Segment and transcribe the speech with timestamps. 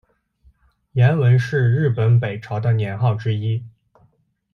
[0.93, 3.63] 延文是日本北朝的年号之一。